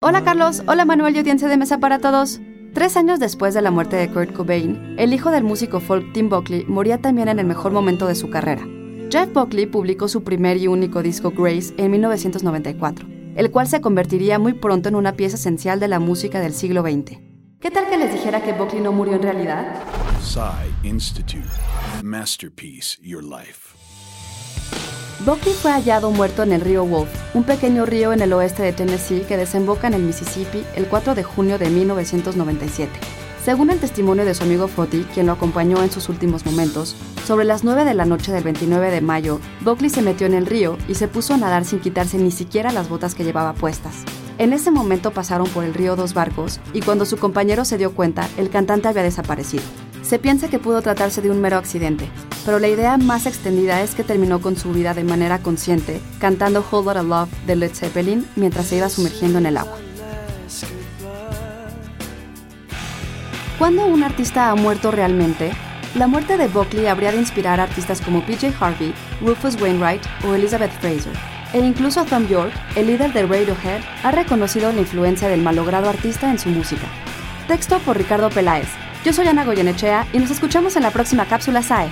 Hola 0.00 0.22
Carlos, 0.22 0.62
hola 0.68 0.84
Manuel 0.84 1.16
y 1.16 1.18
audiencia 1.18 1.48
de 1.48 1.56
mesa 1.56 1.78
para 1.78 1.98
todos. 1.98 2.38
Tres 2.72 2.96
años 2.96 3.18
después 3.18 3.52
de 3.52 3.62
la 3.62 3.72
muerte 3.72 3.96
de 3.96 4.08
Kurt 4.08 4.32
Cobain, 4.32 4.94
el 4.96 5.12
hijo 5.12 5.32
del 5.32 5.42
músico 5.42 5.80
folk 5.80 6.12
Tim 6.12 6.28
Buckley 6.28 6.64
moría 6.66 6.98
también 6.98 7.26
en 7.26 7.40
el 7.40 7.46
mejor 7.46 7.72
momento 7.72 8.06
de 8.06 8.14
su 8.14 8.30
carrera. 8.30 8.64
Jeff 9.10 9.32
Buckley 9.32 9.66
publicó 9.66 10.06
su 10.06 10.22
primer 10.22 10.56
y 10.56 10.68
único 10.68 11.02
disco 11.02 11.32
Grace 11.32 11.74
en 11.78 11.90
1994, 11.90 13.08
el 13.34 13.50
cual 13.50 13.66
se 13.66 13.80
convertiría 13.80 14.38
muy 14.38 14.52
pronto 14.52 14.88
en 14.88 14.94
una 14.94 15.14
pieza 15.14 15.34
esencial 15.34 15.80
de 15.80 15.88
la 15.88 15.98
música 15.98 16.38
del 16.38 16.54
siglo 16.54 16.82
XX. 16.82 17.18
¿Qué 17.60 17.72
tal 17.72 17.88
que 17.90 17.98
les 17.98 18.12
dijera 18.12 18.40
que 18.40 18.52
Buckley 18.52 18.80
no 18.80 18.92
murió 18.92 19.16
en 19.16 19.22
realidad? 19.22 19.82
Institute. 20.84 21.42
Masterpiece 22.04 22.96
Your 23.02 23.24
Life. 23.24 23.76
Buckley 25.26 25.54
fue 25.54 25.72
hallado 25.72 26.12
muerto 26.12 26.44
en 26.44 26.52
el 26.52 26.60
río 26.60 26.84
Wolf, 26.84 27.10
un 27.34 27.44
pequeño 27.44 27.84
río 27.86 28.12
en 28.12 28.20
el 28.20 28.32
oeste 28.32 28.62
de 28.62 28.72
Tennessee 28.72 29.24
que 29.26 29.36
desemboca 29.36 29.86
en 29.86 29.94
el 29.94 30.02
Mississippi 30.02 30.64
el 30.76 30.86
4 30.86 31.14
de 31.14 31.22
junio 31.22 31.58
de 31.58 31.68
1997. 31.68 32.90
Según 33.44 33.70
el 33.70 33.78
testimonio 33.78 34.24
de 34.24 34.34
su 34.34 34.42
amigo 34.42 34.68
Foti, 34.68 35.04
quien 35.14 35.26
lo 35.26 35.32
acompañó 35.32 35.82
en 35.82 35.90
sus 35.90 36.08
últimos 36.08 36.44
momentos, 36.44 36.96
sobre 37.26 37.44
las 37.44 37.64
9 37.64 37.84
de 37.84 37.94
la 37.94 38.04
noche 38.04 38.32
del 38.32 38.44
29 38.44 38.90
de 38.90 39.00
mayo, 39.00 39.40
Buckley 39.60 39.90
se 39.90 40.02
metió 40.02 40.26
en 40.26 40.34
el 40.34 40.46
río 40.46 40.76
y 40.88 40.96
se 40.96 41.08
puso 41.08 41.34
a 41.34 41.38
nadar 41.38 41.64
sin 41.64 41.80
quitarse 41.80 42.18
ni 42.18 42.30
siquiera 42.30 42.72
las 42.72 42.88
botas 42.88 43.14
que 43.14 43.24
llevaba 43.24 43.54
puestas. 43.54 44.04
En 44.38 44.52
ese 44.52 44.70
momento 44.70 45.10
pasaron 45.12 45.48
por 45.48 45.64
el 45.64 45.74
río 45.74 45.96
dos 45.96 46.14
barcos 46.14 46.60
y 46.72 46.80
cuando 46.80 47.06
su 47.06 47.16
compañero 47.16 47.64
se 47.64 47.78
dio 47.78 47.92
cuenta, 47.92 48.28
el 48.36 48.50
cantante 48.50 48.88
había 48.88 49.02
desaparecido. 49.02 49.64
Se 50.02 50.18
piensa 50.18 50.48
que 50.48 50.58
pudo 50.58 50.80
tratarse 50.82 51.20
de 51.20 51.30
un 51.30 51.40
mero 51.40 51.56
accidente, 51.56 52.08
pero 52.44 52.58
la 52.58 52.68
idea 52.68 52.96
más 52.96 53.26
extendida 53.26 53.82
es 53.82 53.94
que 53.94 54.04
terminó 54.04 54.40
con 54.40 54.56
su 54.56 54.72
vida 54.72 54.94
de 54.94 55.04
manera 55.04 55.38
consciente, 55.40 56.00
cantando 56.18 56.64
Whole 56.70 56.86
Lotta 56.86 57.02
Love 57.02 57.28
de 57.46 57.56
Led 57.56 57.74
Zeppelin 57.74 58.26
mientras 58.36 58.66
se 58.66 58.76
iba 58.76 58.88
sumergiendo 58.88 59.38
en 59.38 59.46
el 59.46 59.56
agua. 59.56 59.78
¿Cuándo 63.58 63.86
un 63.86 64.04
artista 64.04 64.50
ha 64.50 64.54
muerto 64.54 64.90
realmente? 64.92 65.50
La 65.94 66.06
muerte 66.06 66.36
de 66.36 66.46
Buckley 66.46 66.86
habría 66.86 67.10
de 67.10 67.18
inspirar 67.18 67.58
a 67.58 67.64
artistas 67.64 68.00
como 68.00 68.24
PJ 68.24 68.52
Harvey, 68.60 68.94
Rufus 69.20 69.60
Wainwright 69.60 70.02
o 70.24 70.34
Elizabeth 70.34 70.70
Fraser. 70.80 71.12
E 71.52 71.58
incluso 71.58 72.04
Tom 72.04 72.28
York, 72.28 72.52
el 72.76 72.86
líder 72.86 73.12
de 73.12 73.26
Radiohead, 73.26 73.82
ha 74.04 74.10
reconocido 74.12 74.70
la 74.70 74.80
influencia 74.80 75.28
del 75.28 75.42
malogrado 75.42 75.88
artista 75.88 76.30
en 76.30 76.38
su 76.38 76.50
música. 76.50 76.86
Texto 77.48 77.78
por 77.80 77.96
Ricardo 77.96 78.30
Peláez. 78.30 78.68
Yo 79.04 79.12
soy 79.12 79.28
Ana 79.28 79.44
Goyenechea 79.44 80.06
y 80.12 80.18
nos 80.18 80.30
escuchamos 80.30 80.76
en 80.76 80.82
la 80.82 80.90
próxima 80.90 81.24
cápsula 81.24 81.62
SAE. 81.62 81.88